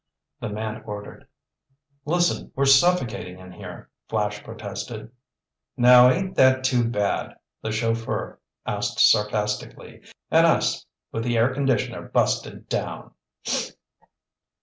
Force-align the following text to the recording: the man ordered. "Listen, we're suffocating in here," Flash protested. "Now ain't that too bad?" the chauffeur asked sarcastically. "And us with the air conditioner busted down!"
the 0.39 0.49
man 0.49 0.81
ordered. 0.87 1.27
"Listen, 2.05 2.51
we're 2.55 2.65
suffocating 2.65 3.37
in 3.37 3.51
here," 3.51 3.87
Flash 4.07 4.43
protested. 4.43 5.11
"Now 5.77 6.09
ain't 6.09 6.35
that 6.37 6.63
too 6.63 6.89
bad?" 6.89 7.35
the 7.61 7.71
chauffeur 7.71 8.39
asked 8.65 8.99
sarcastically. 8.99 10.01
"And 10.31 10.47
us 10.47 10.87
with 11.11 11.23
the 11.23 11.37
air 11.37 11.53
conditioner 11.53 12.01
busted 12.09 12.67
down!" 12.67 13.11